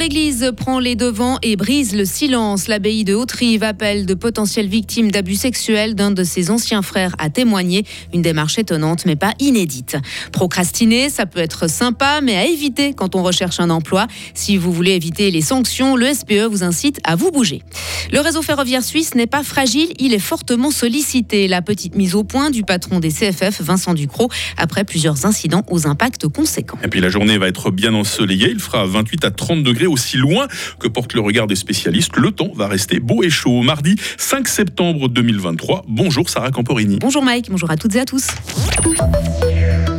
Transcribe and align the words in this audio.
l'Église 0.00 0.52
prend 0.56 0.78
les 0.78 0.96
devants 0.96 1.36
et 1.42 1.56
brise 1.56 1.94
le 1.94 2.06
silence. 2.06 2.68
L'abbaye 2.68 3.04
de 3.04 3.14
Haute-Rive 3.14 3.62
appelle 3.62 4.06
de 4.06 4.14
potentielles 4.14 4.66
victimes 4.66 5.10
d'abus 5.10 5.34
sexuels 5.34 5.94
d'un 5.94 6.10
de 6.10 6.24
ses 6.24 6.50
anciens 6.50 6.80
frères 6.80 7.14
à 7.18 7.28
témoigner. 7.28 7.84
Une 8.14 8.22
démarche 8.22 8.58
étonnante 8.58 9.04
mais 9.04 9.14
pas 9.14 9.34
inédite. 9.40 9.98
Procrastiner, 10.32 11.10
ça 11.10 11.26
peut 11.26 11.38
être 11.38 11.68
sympa 11.68 12.22
mais 12.22 12.34
à 12.34 12.46
éviter 12.46 12.94
quand 12.94 13.14
on 13.14 13.22
recherche 13.22 13.60
un 13.60 13.68
emploi. 13.68 14.06
Si 14.32 14.56
vous 14.56 14.72
voulez 14.72 14.92
éviter 14.92 15.30
les 15.30 15.42
sanctions, 15.42 15.96
le 15.96 16.14
SPE 16.14 16.46
vous 16.50 16.64
incite 16.64 16.98
à 17.04 17.14
vous 17.14 17.30
bouger. 17.30 17.60
Le 18.10 18.20
réseau 18.20 18.40
ferroviaire 18.40 18.82
suisse 18.82 19.14
n'est 19.14 19.26
pas 19.26 19.42
fragile, 19.42 19.88
il 19.98 20.14
est 20.14 20.18
fortement 20.18 20.70
sollicité. 20.70 21.46
La 21.46 21.60
petite 21.60 21.94
mise 21.94 22.14
au 22.14 22.24
point 22.24 22.50
du 22.50 22.62
patron 22.62 23.00
des 23.00 23.10
CFF, 23.10 23.60
Vincent 23.60 23.92
Ducrot, 23.92 24.30
après 24.56 24.84
plusieurs 24.84 25.26
incidents 25.26 25.62
aux 25.68 25.86
impacts 25.86 26.26
conséquents. 26.26 26.78
Et 26.82 26.88
puis 26.88 27.02
la 27.02 27.10
journée 27.10 27.36
va 27.36 27.48
être 27.48 27.70
bien 27.70 27.92
ensoleillée, 27.92 28.48
il 28.50 28.60
fera 28.60 28.86
28 28.86 29.26
à 29.26 29.30
30 29.30 29.62
degrés 29.62 29.89
aussi 29.90 30.16
loin 30.16 30.48
que 30.78 30.88
porte 30.88 31.14
le 31.14 31.20
regard 31.20 31.46
des 31.46 31.56
spécialistes. 31.56 32.16
Le 32.16 32.30
temps 32.30 32.50
va 32.54 32.68
rester 32.68 33.00
beau 33.00 33.22
et 33.22 33.30
chaud. 33.30 33.62
Mardi 33.62 33.96
5 34.18 34.48
septembre 34.48 35.08
2023. 35.08 35.84
Bonjour 35.88 36.28
Sarah 36.28 36.50
Camporini. 36.50 36.98
Bonjour 37.00 37.22
Mike, 37.22 37.50
bonjour 37.50 37.70
à 37.70 37.76
toutes 37.76 37.94
et 37.96 38.00
à 38.00 38.04
tous. 38.04 38.28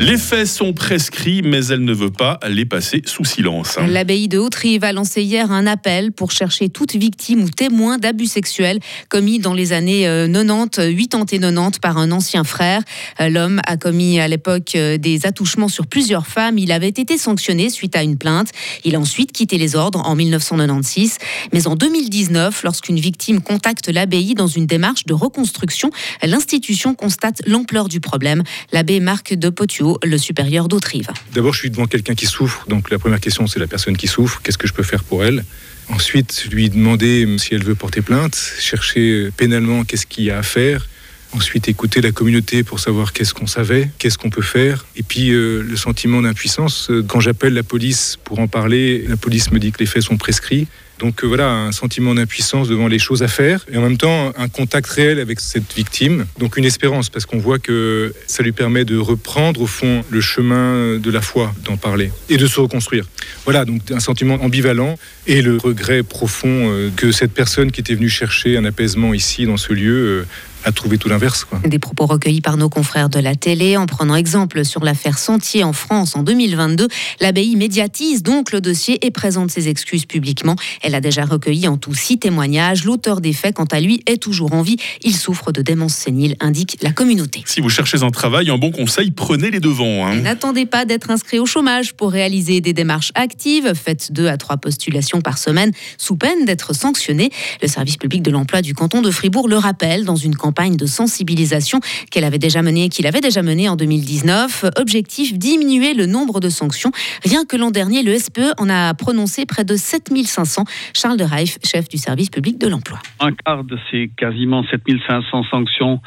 Les 0.02 0.18
faits 0.18 0.48
sont 0.48 0.74
prescrits, 0.74 1.44
mais 1.44 1.68
elle 1.68 1.84
ne 1.84 1.94
veut 1.94 2.10
pas 2.10 2.40
les 2.50 2.66
passer 2.66 3.04
sous 3.06 3.24
silence. 3.24 3.78
L'abbaye 3.88 4.28
de 4.28 4.40
Haute-Rive 4.40 4.84
a 4.84 4.94
lancé 4.94 5.22
hier 5.22 5.52
un 5.52 5.68
appel 5.68 6.12
pour 6.12 6.32
chercher 6.32 6.70
toute 6.70 6.96
victime 6.96 7.44
ou 7.44 7.50
témoin 7.52 8.00
d'abus 8.00 8.26
sexuels 8.26 8.80
commis 9.10 9.38
dans 9.38 9.54
les 9.54 9.74
années 9.74 10.06
90, 10.06 10.80
euh, 10.80 10.96
80 10.96 11.26
et 11.34 11.40
90 11.40 11.80
par 11.80 12.00
un 12.00 12.12
ancien 12.12 12.44
frère. 12.44 12.82
Euh, 13.20 13.30
l'homme 13.30 13.62
a 13.68 13.78
commis 13.78 14.20
à 14.20 14.28
l'époque 14.28 14.74
euh, 14.74 14.98
des 14.98 15.28
attouchements 15.28 15.68
sur 15.68 15.86
plusieurs 15.86 16.26
femmes. 16.26 16.58
Il 16.58 16.72
avait 16.72 16.88
été 16.88 17.20
sanctionné 17.20 17.70
suite 17.70 17.96
à 17.96 18.02
une 18.02 18.18
plainte. 18.18 18.50
Il 18.84 18.96
a 18.96 19.00
ensuite 19.00 19.32
quitté 19.32 19.60
les 19.60 19.76
ordres 19.76 20.02
en 20.04 20.16
1996. 20.16 21.20
Mais 21.54 21.68
en 21.68 21.76
2019, 21.76 22.64
lorsqu'une 22.64 23.00
victime 23.00 23.40
contacte 23.40 23.88
l'abbaye 23.88 24.34
dans 24.34 24.48
une 24.48 24.66
démarche 24.66 25.06
de 25.06 25.14
reconstruction, 25.14 25.92
l'institution 26.24 26.96
constate 26.96 27.44
l'ampleur 27.46 27.88
du 27.88 28.00
problème. 28.00 28.42
L'abbé 28.72 29.00
Marc 29.00 29.36
de 29.36 29.50
Potuo 29.50 29.91
le 30.04 30.18
supérieur 30.18 30.68
d'Autrive. 30.68 31.10
D'abord, 31.34 31.54
je 31.54 31.60
suis 31.60 31.70
devant 31.70 31.88
quelqu'un 31.88 32.16
qui 32.16 32.26
souffre. 32.26 32.66
Donc 32.68 32.92
la 32.92 33.00
première 33.00 33.20
question, 33.20 33.48
c'est 33.48 33.60
la 33.60 33.68
personne 33.68 33.98
qui 33.98 34.08
souffre. 34.08 34.42
Qu'est-ce 34.44 34.58
que 34.58 34.68
je 34.68 34.74
peux 34.74 34.84
faire 34.84 35.04
pour 35.04 35.24
elle? 35.24 35.44
Ensuite, 35.90 36.48
lui 36.52 36.70
demander 36.70 37.28
si 37.38 37.54
elle 37.54 37.64
veut 37.64 37.76
porter 37.76 38.02
plainte, 38.02 38.36
chercher 38.60 39.30
pénalement 39.36 39.84
qu'est-ce 39.84 40.06
qu'il 40.06 40.26
y 40.26 40.32
a 40.32 40.38
à 40.38 40.44
faire. 40.44 40.88
Ensuite, 41.34 41.70
écouter 41.70 42.02
la 42.02 42.12
communauté 42.12 42.64
pour 42.64 42.80
savoir 42.80 43.14
qu'est-ce 43.14 43.34
qu'on 43.34 43.48
savait, 43.48 43.90
qu'est-ce 44.00 44.18
qu'on 44.18 44.30
peut 44.30 44.42
faire. 44.42 44.86
Et 44.98 45.04
puis, 45.04 45.32
euh, 45.32 45.62
le 45.62 45.78
sentiment 45.78 46.22
d'impuissance. 46.22 46.90
Euh, 46.92 47.04
quand 47.08 47.22
j'appelle 47.22 47.54
la 47.54 47.64
police 47.64 48.18
pour 48.26 48.40
en 48.40 48.48
parler, 48.48 49.06
la 49.08 49.16
police 49.16 49.52
me 49.52 49.60
dit 49.60 49.72
que 49.72 49.80
les 49.80 49.86
faits 49.86 50.04
sont 50.04 50.18
prescrits. 50.18 50.68
Donc 51.02 51.24
euh, 51.24 51.28
voilà, 51.28 51.50
un 51.50 51.72
sentiment 51.72 52.14
d'impuissance 52.14 52.68
devant 52.68 52.88
les 52.88 53.00
choses 53.00 53.24
à 53.24 53.28
faire 53.28 53.66
et 53.72 53.78
en 53.78 53.82
même 53.82 53.98
temps 53.98 54.32
un 54.38 54.48
contact 54.48 54.88
réel 54.88 55.20
avec 55.20 55.40
cette 55.40 55.74
victime. 55.74 56.28
Donc 56.38 56.58
une 56.58 56.66
espérance 56.66 57.10
parce 57.10 57.26
qu'on 57.26 57.40
voit 57.40 57.58
que 57.58 58.14
ça 58.28 58.44
lui 58.44 58.52
permet 58.52 58.86
de 58.86 58.98
reprendre 58.98 59.62
au 59.62 59.68
fond 59.68 60.04
le 60.12 60.22
chemin 60.22 61.00
de 61.00 61.12
la 61.12 61.22
foi, 61.22 61.54
d'en 61.66 61.76
parler 61.76 62.12
et 62.30 62.38
de 62.38 62.46
se 62.46 62.60
reconstruire. 62.60 63.06
Voilà, 63.46 63.66
donc 63.66 63.82
un 63.92 64.00
sentiment 64.00 64.36
ambivalent 64.36 64.96
et 65.26 65.42
le 65.42 65.58
regret 65.58 66.04
profond 66.04 66.72
que 66.96 67.12
cette 67.12 67.34
personne 67.34 67.72
qui 67.72 67.82
était 67.82 67.96
venue 67.96 68.10
chercher 68.10 68.56
un 68.58 68.66
apaisement 68.66 69.16
ici 69.16 69.46
dans 69.46 69.58
ce 69.58 69.74
lieu 69.74 70.26
à 70.64 70.72
trouver 70.72 70.98
tout 70.98 71.10
l'inverse. 71.10 71.48
Des 71.66 71.80
propos 71.80 72.06
recueillis 72.06 72.42
par 72.42 72.58
nos 72.58 72.70
confrères 72.70 73.10
de 73.10 73.20
la 73.20 73.36
télé 73.36 73.78
en 73.78 73.86
prenant 73.86 74.16
exemple 74.16 74.64
sur 74.66 74.84
l'affaire 74.84 75.18
Sentier 75.18 75.64
en 75.64 75.74
France 75.74 76.16
en 76.16 76.24
2022. 76.24 76.88
L'abbaye 77.20 77.56
médiatise 77.56 78.24
donc 78.24 78.52
le 78.52 78.62
dossier 78.62 79.06
et 79.06 79.12
présente 79.12 79.52
ses 79.52 79.70
excuses 79.70 80.06
publiquement. 80.06 80.56
A 80.96 81.02
déjà 81.02 81.26
recueilli 81.26 81.68
en 81.68 81.78
tout 81.78 81.96
six 81.96 82.20
témoignages. 82.20 82.84
L'auteur 82.84 83.20
des 83.20 83.34
faits, 83.34 83.56
quant 83.56 83.66
à 83.66 83.80
lui, 83.80 84.04
est 84.06 84.22
toujours 84.22 84.54
en 84.54 84.62
vie. 84.62 84.78
Il 85.02 85.16
souffre 85.16 85.52
de 85.52 85.62
démence 85.62 85.96
sénile, 85.96 86.36
indique 86.40 86.78
la 86.82 86.92
communauté. 86.92 87.44
Si 87.46 87.60
vous 87.60 87.70
cherchez 87.70 88.04
un 88.04 88.12
travail, 88.12 88.50
un 88.52 88.58
bon 88.58 88.72
conseil, 88.72 89.12
prenez 89.12 89.50
les 89.52 89.60
devants. 89.60 90.06
Hein. 90.06 90.18
N'attendez 90.18 90.68
pas 90.68 90.86
d'être 90.86 91.10
inscrit 91.10 91.40
au 91.40 91.46
chômage 91.46 91.94
pour 91.94 92.12
réaliser 92.12 92.62
des 92.62 92.74
démarches 92.74 93.12
actives. 93.16 93.74
Faites 93.74 94.12
deux 94.12 94.28
à 94.28 94.38
trois 94.38 94.58
postulations 94.58 95.22
par 95.22 95.40
semaine 95.40 95.72
sous 95.98 96.16
peine 96.16 96.46
d'être 96.46 96.74
sanctionné. 96.74 97.32
Le 97.64 97.68
service 97.68 97.98
public 97.98 98.22
de 98.22 98.30
l'emploi 98.30 98.62
du 98.62 98.76
canton 98.76 99.02
de 99.02 99.10
Fribourg 99.10 99.48
le 99.48 99.58
rappelle 99.58 100.06
dans 100.06 100.16
une 100.16 100.36
campagne 100.36 100.52
campagne 100.52 100.76
de 100.76 100.86
sensibilisation 100.86 101.80
qu'elle 102.10 102.26
avait 102.26 102.38
déjà 102.38 102.62
menée, 102.62 102.90
qu'il 102.90 103.08
avait 103.08 103.22
déjà 103.22 103.42
menée 103.42 103.70
en 103.70 103.78
2019. 103.78 104.66
Objectif 104.76 105.34
diminuer 105.34 105.94
le 105.94 106.08
nombre 106.08 106.42
de 106.42 106.50
sanctions. 106.50 106.92
Rien 107.24 107.46
que 107.46 107.56
l'an 107.56 107.72
dernier, 107.72 108.04
le 108.04 108.20
SPE 108.20 108.52
en 108.58 108.70
a 108.70 108.94
prononcé 108.94 109.46
près 109.46 109.64
de 109.64 109.78
7500. 109.78 110.66
Charles 110.94 111.18
de 111.18 111.24
Reif, 111.24 111.58
chef 111.64 111.88
du 111.88 111.98
service 111.98 112.30
public 112.30 112.60
de 112.60 112.68
l'emploi. 112.68 113.00
Un 113.20 113.32
quart 113.34 113.64
de 113.64 113.78
ces 113.90 114.12
quasiment 114.18 114.64
7500 114.64 115.44
sanctions 115.50 116.02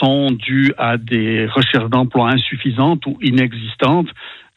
sont 0.00 0.30
dues 0.30 0.72
à 0.78 0.96
des 0.96 1.46
recherches 1.46 1.90
d'emploi 1.90 2.30
insuffisantes 2.30 3.04
ou 3.06 3.18
inexistantes. 3.22 4.08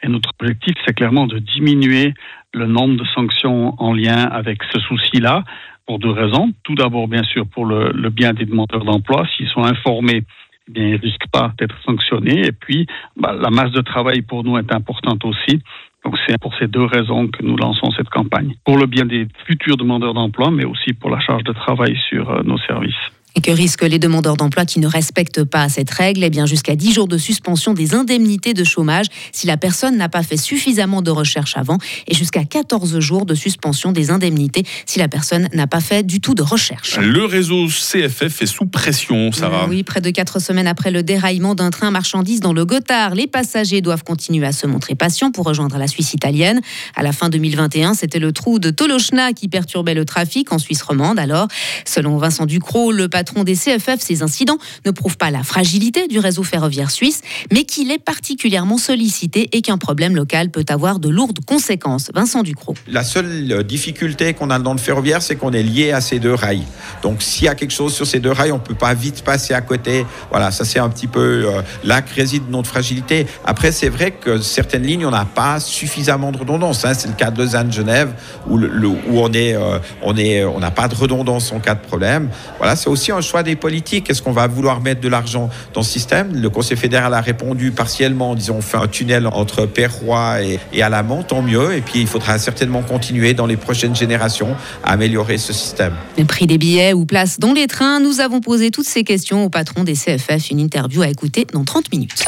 Et 0.01 0.07
notre 0.07 0.29
objectif, 0.39 0.73
c'est 0.85 0.93
clairement 0.93 1.27
de 1.27 1.39
diminuer 1.39 2.13
le 2.53 2.67
nombre 2.67 2.97
de 2.97 3.05
sanctions 3.15 3.75
en 3.81 3.93
lien 3.93 4.23
avec 4.23 4.61
ce 4.71 4.79
souci-là 4.79 5.43
pour 5.85 5.99
deux 5.99 6.11
raisons. 6.11 6.51
Tout 6.63 6.75
d'abord, 6.75 7.07
bien 7.07 7.23
sûr, 7.23 7.45
pour 7.47 7.65
le, 7.65 8.09
bien 8.09 8.33
des 8.33 8.45
demandeurs 8.45 8.85
d'emploi. 8.85 9.25
S'ils 9.35 9.49
sont 9.49 9.63
informés, 9.63 10.23
eh 10.67 10.71
bien, 10.71 10.87
ils 10.87 10.93
ne 10.93 10.97
risquent 10.99 11.29
pas 11.31 11.53
d'être 11.57 11.75
sanctionnés. 11.85 12.45
Et 12.45 12.51
puis, 12.51 12.85
bah, 13.17 13.33
la 13.33 13.49
masse 13.49 13.71
de 13.71 13.81
travail 13.81 14.21
pour 14.21 14.43
nous 14.43 14.57
est 14.57 14.73
importante 14.73 15.23
aussi. 15.25 15.61
Donc 16.03 16.17
c'est 16.27 16.37
pour 16.39 16.53
ces 16.55 16.67
deux 16.67 16.83
raisons 16.85 17.27
que 17.27 17.43
nous 17.43 17.55
lançons 17.55 17.91
cette 17.91 18.09
campagne. 18.09 18.55
Pour 18.65 18.77
le 18.77 18.85
bien 18.85 19.05
des 19.05 19.27
futurs 19.45 19.77
demandeurs 19.77 20.13
d'emploi, 20.13 20.51
mais 20.51 20.65
aussi 20.65 20.93
pour 20.93 21.09
la 21.09 21.19
charge 21.19 21.43
de 21.43 21.53
travail 21.53 21.97
sur 22.09 22.29
euh, 22.29 22.43
nos 22.43 22.57
services. 22.57 23.11
Et 23.35 23.41
que 23.41 23.51
risquent 23.51 23.83
les 23.83 23.99
demandeurs 23.99 24.37
d'emploi 24.37 24.65
qui 24.65 24.79
ne 24.79 24.87
respectent 24.87 25.43
pas 25.43 25.67
cette 25.69 25.89
règle? 25.89 26.23
Eh 26.23 26.29
bien, 26.29 26.45
jusqu'à 26.45 26.75
10 26.75 26.93
jours 26.93 27.07
de 27.07 27.17
suspension 27.17 27.73
des 27.73 27.95
indemnités 27.95 28.53
de 28.53 28.63
chômage 28.63 29.07
si 29.31 29.47
la 29.47 29.57
personne 29.57 29.97
n'a 29.97 30.07
pas 30.07 30.21
fait 30.21 30.37
suffisamment 30.37 31.01
de 31.01 31.09
recherche 31.09 31.57
avant 31.57 31.77
et 32.07 32.13
jusqu'à 32.13 32.43
14 32.43 32.99
jours 32.99 33.25
de 33.25 33.33
suspension 33.33 33.91
des 33.91 34.11
indemnités 34.11 34.63
si 34.85 34.99
la 34.99 35.07
personne 35.07 35.49
n'a 35.53 35.65
pas 35.65 35.79
fait 35.79 36.03
du 36.03 36.21
tout 36.21 36.35
de 36.35 36.43
recherche. 36.43 36.97
Le 36.97 37.25
réseau 37.25 37.67
CFF 37.67 38.43
est 38.43 38.45
sous 38.45 38.67
pression, 38.67 39.31
Sarah. 39.31 39.67
Oui, 39.67 39.81
près 39.83 40.01
de 40.01 40.11
4 40.11 40.39
semaines 40.39 40.67
après 40.67 40.91
le 40.91 41.01
déraillement 41.01 41.55
d'un 41.55 41.71
train 41.71 41.89
marchandise 41.89 42.39
dans 42.39 42.53
le 42.53 42.65
Gothard, 42.65 43.15
les 43.15 43.27
passagers 43.27 43.81
doivent 43.81 44.03
continuer 44.03 44.45
à 44.45 44.51
se 44.51 44.67
montrer 44.67 44.95
patients 44.95 45.31
pour 45.31 45.45
rejoindre 45.45 45.77
la 45.77 45.87
Suisse 45.87 46.13
italienne. 46.13 46.61
À 46.95 47.01
la 47.01 47.11
fin 47.11 47.29
2021, 47.29 47.95
c'était 47.95 48.19
le 48.19 48.31
trou 48.31 48.59
de 48.59 48.69
Tolochna 48.69 49.33
qui 49.33 49.47
perturbait 49.47 49.95
le 49.95 50.05
trafic 50.05 50.51
en 50.51 50.59
Suisse 50.59 50.83
romande. 50.83 51.17
Alors, 51.17 51.47
selon 51.85 52.17
Vincent 52.17 52.45
Ducrot, 52.45 52.91
le 52.91 53.09
patron 53.09 53.22
des 53.43 53.55
CFF, 53.55 53.99
ces 53.99 54.23
incidents 54.23 54.57
ne 54.85 54.91
prouvent 54.91 55.17
pas 55.17 55.31
la 55.31 55.43
fragilité 55.43 56.07
du 56.07 56.19
réseau 56.19 56.43
ferroviaire 56.43 56.91
suisse, 56.91 57.21
mais 57.51 57.63
qu'il 57.63 57.91
est 57.91 57.99
particulièrement 57.99 58.77
sollicité 58.77 59.49
et 59.51 59.61
qu'un 59.61 59.77
problème 59.77 60.15
local 60.15 60.49
peut 60.49 60.65
avoir 60.69 60.99
de 60.99 61.09
lourdes 61.09 61.39
conséquences. 61.45 62.11
Vincent 62.13 62.43
Ducrot. 62.43 62.75
La 62.87 63.03
seule 63.03 63.63
difficulté 63.63 64.33
qu'on 64.33 64.49
a 64.49 64.59
dans 64.59 64.73
le 64.73 64.79
ferroviaire, 64.79 65.21
c'est 65.21 65.35
qu'on 65.35 65.51
est 65.51 65.63
lié 65.63 65.91
à 65.91 66.01
ces 66.01 66.19
deux 66.19 66.33
rails. 66.33 66.63
Donc 67.01 67.21
s'il 67.21 67.45
y 67.45 67.47
a 67.47 67.55
quelque 67.55 67.73
chose 67.73 67.93
sur 67.93 68.05
ces 68.05 68.19
deux 68.19 68.31
rails, 68.31 68.51
on 68.51 68.59
peut 68.59 68.75
pas 68.75 68.93
vite 68.93 69.23
passer 69.23 69.53
à 69.53 69.61
côté. 69.61 70.05
Voilà, 70.29 70.51
ça 70.51 70.65
c'est 70.65 70.79
un 70.79 70.89
petit 70.89 71.07
peu 71.07 71.45
euh, 71.45 71.61
là 71.83 72.01
que 72.01 72.13
réside 72.13 72.43
notre 72.49 72.69
fragilité. 72.69 73.25
Après, 73.45 73.71
c'est 73.71 73.89
vrai 73.89 74.11
que 74.11 74.39
certaines 74.39 74.83
lignes, 74.83 75.05
on 75.05 75.11
n'a 75.11 75.25
pas 75.25 75.59
suffisamment 75.59 76.31
de 76.31 76.37
redondance. 76.37 76.85
Hein. 76.85 76.93
C'est 76.93 77.07
le 77.07 77.15
cas 77.15 77.31
de 77.31 77.41
Lausanne-Genève 77.41 78.13
où, 78.47 78.57
le, 78.57 78.87
où 78.87 79.19
on 79.19 79.31
euh, 79.33 79.79
on 80.01 80.13
on 80.13 80.59
n'a 80.59 80.71
pas 80.71 80.87
de 80.87 80.95
redondance 80.95 81.51
en 81.51 81.59
cas 81.59 81.75
de 81.75 81.81
problème. 81.81 82.29
Voilà, 82.57 82.75
c'est 82.75 82.89
aussi 82.89 83.11
un 83.13 83.21
choix 83.21 83.43
des 83.43 83.55
politiques. 83.55 84.09
Est-ce 84.09 84.21
qu'on 84.21 84.31
va 84.31 84.47
vouloir 84.47 84.81
mettre 84.81 85.01
de 85.01 85.07
l'argent 85.07 85.49
dans 85.73 85.83
ce 85.83 85.91
système? 85.91 86.33
Le 86.35 86.49
Conseil 86.49 86.77
fédéral 86.77 87.13
a 87.13 87.21
répondu 87.21 87.71
partiellement 87.71 88.31
en 88.31 88.35
disant 88.35 88.55
on 88.57 88.61
fait 88.61 88.77
un 88.77 88.87
tunnel 88.87 89.27
entre 89.27 89.65
Perrois 89.65 90.41
et, 90.41 90.59
et 90.73 90.81
Alamant, 90.81 91.23
tant 91.23 91.41
mieux. 91.41 91.73
Et 91.73 91.81
puis 91.81 92.01
il 92.01 92.07
faudra 92.07 92.37
certainement 92.39 92.81
continuer 92.81 93.33
dans 93.33 93.45
les 93.45 93.57
prochaines 93.57 93.95
générations 93.95 94.55
à 94.83 94.91
améliorer 94.93 95.37
ce 95.37 95.53
système. 95.53 95.93
Le 96.17 96.25
prix 96.25 96.47
des 96.47 96.57
billets 96.57 96.93
ou 96.93 97.05
places 97.05 97.39
dans 97.39 97.53
les 97.53 97.67
trains, 97.67 97.99
nous 97.99 98.19
avons 98.19 98.41
posé 98.41 98.71
toutes 98.71 98.87
ces 98.87 99.03
questions 99.03 99.45
au 99.45 99.49
patron 99.49 99.83
des 99.83 99.93
CFF. 99.93 100.49
Une 100.51 100.59
interview 100.59 101.01
à 101.01 101.07
écouter 101.07 101.47
dans 101.51 101.63
30 101.63 101.91
minutes. 101.91 102.25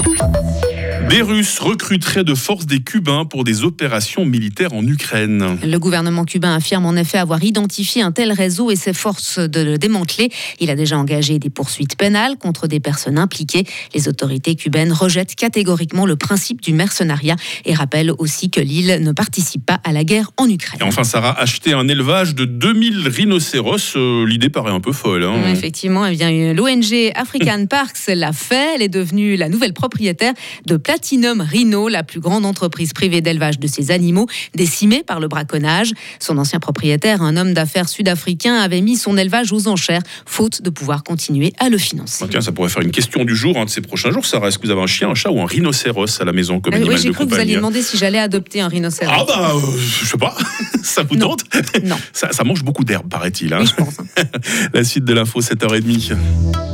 Des 1.09 1.21
Russes 1.21 1.59
recruteraient 1.59 2.23
de 2.23 2.33
force 2.33 2.65
des 2.65 2.79
Cubains 2.79 3.25
pour 3.25 3.43
des 3.43 3.63
opérations 3.63 4.25
militaires 4.25 4.73
en 4.73 4.83
Ukraine. 4.85 5.59
Le 5.63 5.77
gouvernement 5.77 6.25
cubain 6.25 6.55
affirme 6.55 6.87
en 6.87 6.95
effet 6.95 7.19
avoir 7.19 7.43
identifié 7.43 8.01
un 8.01 8.11
tel 8.11 8.31
réseau 8.31 8.71
et 8.71 8.75
s'efforce 8.75 9.37
de 9.37 9.61
le 9.61 9.77
démanteler. 9.77 10.31
Il 10.59 10.71
a 10.71 10.75
déjà 10.75 10.97
engagé 10.97 11.37
des 11.37 11.51
poursuites 11.51 11.95
pénales 11.95 12.37
contre 12.37 12.65
des 12.65 12.79
personnes 12.79 13.19
impliquées. 13.19 13.65
Les 13.93 14.07
autorités 14.07 14.55
cubaines 14.55 14.91
rejettent 14.91 15.35
catégoriquement 15.35 16.07
le 16.07 16.15
principe 16.15 16.61
du 16.61 16.73
mercenariat 16.73 17.35
et 17.65 17.75
rappellent 17.75 18.13
aussi 18.17 18.49
que 18.49 18.59
l'île 18.59 18.97
ne 19.01 19.11
participe 19.11 19.63
pas 19.63 19.79
à 19.83 19.91
la 19.91 20.03
guerre 20.03 20.31
en 20.37 20.49
Ukraine. 20.49 20.79
Et 20.81 20.83
enfin, 20.83 21.03
Sarah, 21.03 21.39
acheter 21.39 21.73
un 21.73 21.87
élevage 21.87 22.33
de 22.33 22.45
2000 22.45 23.07
rhinocéros, 23.07 23.95
euh, 23.95 24.25
l'idée 24.25 24.49
paraît 24.49 24.71
un 24.71 24.81
peu 24.81 24.91
folle. 24.91 25.23
Hein. 25.23 25.51
Effectivement, 25.51 26.07
eh 26.07 26.53
l'ONG 26.53 27.11
African 27.13 27.67
Parks 27.67 28.07
l'a 28.07 28.33
fait. 28.33 28.75
Elle 28.75 28.81
est 28.81 28.89
devenue 28.89 29.35
la 29.35 29.49
nouvelle 29.49 29.73
propriétaire 29.73 30.33
de 30.65 30.77
Place 30.77 30.94
Platinum 31.00 31.42
Rhino, 31.42 31.89
la 31.89 32.03
plus 32.03 32.21
grande 32.21 32.45
entreprise 32.45 32.94
privée 32.94 33.19
d'élevage 33.19 33.59
de 33.59 33.68
ces 33.68 33.92
animaux, 33.92 34.27
décimée 34.56 35.03
par 35.06 35.19
le 35.19 35.27
braconnage. 35.27 35.92
Son 36.21 36.38
ancien 36.38 36.62
propriétaire, 36.62 37.21
un 37.21 37.36
homme 37.36 37.53
d'affaires 37.53 37.89
sud-africain, 37.89 38.56
avait 38.56 38.80
mis 38.80 38.95
son 38.95 39.18
élevage 39.18 39.51
aux 39.51 39.68
enchères, 39.68 40.00
faute 40.25 40.62
de 40.62 40.69
pouvoir 40.69 41.03
continuer 41.03 41.51
à 41.59 41.68
le 41.68 41.77
financer. 41.77 42.24
Tiens, 42.31 42.39
ça 42.39 42.53
pourrait 42.53 42.69
faire 42.69 42.81
une 42.81 42.92
question 42.92 43.25
du 43.25 43.36
jour, 43.36 43.57
un 43.57 43.65
de 43.65 43.69
ces 43.69 43.81
prochains 43.81 44.09
jours. 44.12 44.25
Sarah, 44.25 44.47
est-ce 44.47 44.57
que 44.57 44.68
vous 44.68 44.71
avez 44.71 44.81
un 44.83 44.88
chien, 44.88 45.09
un 45.09 45.15
chat 45.15 45.31
ou 45.31 45.42
un 45.42 45.45
rhinocéros 45.45 46.21
à 46.21 46.24
la 46.24 46.31
maison 46.31 46.62
comme 46.62 46.74
Ah 46.74 46.77
oui, 46.77 46.83
animal 46.83 47.01
j'ai 47.01 47.09
de 47.09 47.13
cru 47.13 47.25
que 47.25 47.33
vous 47.33 47.39
alliez 47.41 47.56
demander 47.57 47.81
si 47.81 47.98
j'allais 47.98 48.19
adopter 48.19 48.62
un 48.62 48.69
rhinocéros. 48.69 49.13
Ah 49.13 49.25
bah, 49.27 49.51
euh, 49.53 49.59
je 50.01 50.06
sais 50.06 50.18
pas, 50.18 50.33
ça 50.81 51.03
vous 51.03 51.18
Non. 51.18 51.36
tente? 51.36 51.44
Non. 51.83 51.98
ça, 52.13 52.31
ça 52.31 52.45
mange 52.45 52.63
beaucoup 52.63 52.86
d'herbe, 52.86 53.09
paraît-il. 53.09 53.53
hein. 53.53 53.59
Oui, 53.63 53.68
je 53.68 53.75
pense. 53.75 53.95
hein. 54.00 54.24
La 54.74 54.86
suite 54.86 55.03
de 55.03 55.12
l'info, 55.13 55.41
7h30. 55.41 56.13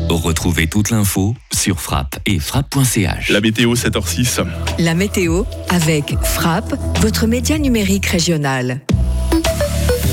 Retrouvez 0.10 0.68
toute 0.68 0.90
l'info 0.90 1.36
sur 1.54 1.80
frappe 1.80 2.20
et 2.26 2.38
frappe.ch. 2.38 3.30
La 3.30 3.40
météo, 3.40 3.76
7h06. 4.12 4.46
La 4.80 4.94
météo 4.94 5.44
avec 5.70 6.16
Frappe, 6.24 6.74
votre 7.02 7.28
média 7.28 7.58
numérique 7.58 8.08
régional. 8.08 8.82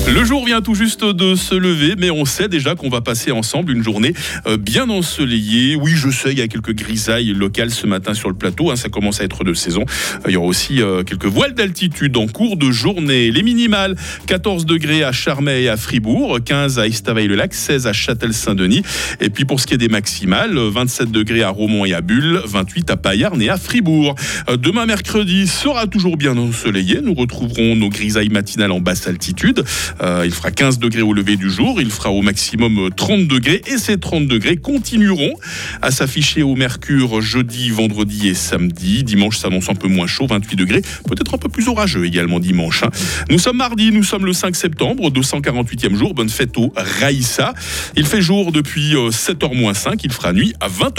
Le 0.07 0.23
jour 0.25 0.43
vient 0.45 0.61
tout 0.61 0.73
juste 0.73 1.05
de 1.05 1.35
se 1.35 1.53
lever, 1.53 1.93
mais 1.97 2.09
on 2.09 2.25
sait 2.25 2.47
déjà 2.47 2.73
qu'on 2.73 2.89
va 2.89 2.99
passer 2.99 3.31
ensemble 3.31 3.71
une 3.71 3.83
journée 3.83 4.13
euh, 4.47 4.57
bien 4.57 4.89
ensoleillée. 4.89 5.75
Oui, 5.75 5.91
je 5.95 6.09
sais, 6.09 6.31
il 6.31 6.39
y 6.39 6.41
a 6.41 6.47
quelques 6.47 6.73
grisailles 6.73 7.31
locales 7.33 7.69
ce 7.69 7.85
matin 7.85 8.15
sur 8.15 8.27
le 8.27 8.35
plateau. 8.35 8.71
hein, 8.71 8.75
ça 8.75 8.89
commence 8.89 9.21
à 9.21 9.23
être 9.23 9.43
de 9.43 9.53
saison. 9.53 9.81
Euh, 9.81 10.27
Il 10.27 10.33
y 10.33 10.35
aura 10.35 10.47
aussi 10.47 10.81
euh, 10.81 11.03
quelques 11.03 11.27
voiles 11.27 11.53
d'altitude 11.53 12.17
en 12.17 12.27
cours 12.27 12.57
de 12.57 12.71
journée. 12.71 13.29
Les 13.29 13.43
minimales, 13.43 13.95
14 14.25 14.65
degrés 14.65 15.03
à 15.03 15.11
Charmey 15.11 15.63
et 15.63 15.69
à 15.69 15.77
Fribourg, 15.77 16.39
15 16.43 16.79
à 16.79 16.87
Estavayer-le-Lac, 16.87 17.53
16 17.53 17.85
à 17.85 17.93
Châtel-Saint-Denis. 17.93 18.81
Et 19.21 19.29
puis 19.29 19.45
pour 19.45 19.59
ce 19.59 19.67
qui 19.67 19.75
est 19.75 19.77
des 19.77 19.89
maximales, 19.89 20.57
27 20.57 21.11
degrés 21.11 21.43
à 21.43 21.49
Romont 21.49 21.85
et 21.85 21.93
à 21.93 22.01
Bulle, 22.01 22.41
28 22.45 22.89
à 22.89 22.97
Payarn 22.97 23.39
et 23.41 23.49
à 23.49 23.57
Fribourg. 23.57 24.15
Demain 24.57 24.87
mercredi 24.87 25.45
sera 25.47 25.85
toujours 25.87 26.17
bien 26.17 26.35
ensoleillé. 26.37 26.99
Nous 27.01 27.13
retrouverons 27.13 27.75
nos 27.75 27.89
grisailles 27.89 28.29
matinales 28.29 28.71
en 28.71 28.79
basse 28.79 29.07
altitude. 29.07 29.63
Euh, 30.01 30.23
il 30.25 30.31
fera 30.31 30.51
15 30.51 30.79
degrés 30.79 31.01
au 31.01 31.13
lever 31.13 31.35
du 31.37 31.49
jour. 31.49 31.81
Il 31.81 31.91
fera 31.91 32.11
au 32.11 32.21
maximum 32.21 32.77
euh, 32.87 32.89
30 32.89 33.27
degrés. 33.27 33.61
Et 33.67 33.77
ces 33.77 33.97
30 33.97 34.27
degrés 34.27 34.57
continueront 34.57 35.33
à 35.81 35.91
s'afficher 35.91 36.43
au 36.43 36.55
mercure 36.55 37.21
jeudi, 37.21 37.69
vendredi 37.69 38.27
et 38.29 38.33
samedi. 38.33 39.03
Dimanche 39.03 39.37
s'annonce 39.37 39.69
un 39.69 39.75
peu 39.75 39.87
moins 39.87 40.07
chaud, 40.07 40.27
28 40.27 40.55
degrés. 40.55 40.81
Peut-être 41.07 41.33
un 41.33 41.37
peu 41.37 41.49
plus 41.49 41.67
orageux 41.67 42.05
également 42.05 42.39
dimanche. 42.39 42.83
hein. 42.83 42.89
Nous 43.29 43.39
sommes 43.39 43.57
mardi, 43.57 43.91
nous 43.91 44.03
sommes 44.03 44.25
le 44.25 44.33
5 44.33 44.55
septembre, 44.55 45.09
248e 45.11 45.95
jour. 45.95 46.13
Bonne 46.13 46.29
fête 46.29 46.57
au 46.57 46.73
Raïssa. 46.75 47.53
Il 47.95 48.05
fait 48.05 48.21
jour 48.21 48.51
depuis 48.51 48.93
7h 48.93 49.55
moins 49.55 49.73
5. 49.73 50.03
Il 50.03 50.11
fera 50.11 50.33
nuit 50.33 50.53
à 50.59 50.67
20h. 50.67 50.89